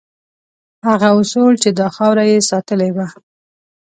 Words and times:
هغه 0.87 1.09
اصول 1.21 1.53
چې 1.63 1.69
دا 1.79 1.87
خاوره 1.95 2.23
یې 2.31 2.39
ساتلې 2.49 2.89
وه. 2.95 3.07